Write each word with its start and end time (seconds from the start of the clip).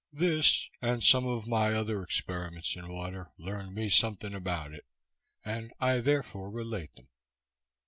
This, 0.11 0.67
and 0.81 1.03
some 1.03 1.27
of 1.27 1.47
my 1.47 1.73
other 1.75 2.01
experiments 2.01 2.75
in 2.75 2.87
water, 2.91 3.29
learned 3.37 3.75
me 3.75 3.87
something 3.87 4.33
about 4.33 4.73
it, 4.73 4.87
and 5.45 5.71
I 5.79 5.99
therefore 5.99 6.49
relate 6.49 6.91
them. 6.95 7.09